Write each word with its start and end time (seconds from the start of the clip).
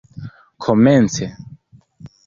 komence 0.63 1.25